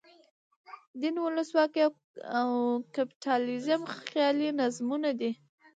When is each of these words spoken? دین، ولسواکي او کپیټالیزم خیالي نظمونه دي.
دین، 0.99 1.15
ولسواکي 1.21 1.81
او 2.39 2.49
کپیټالیزم 2.95 3.81
خیالي 4.05 4.49
نظمونه 4.61 5.09
دي. 5.19 5.31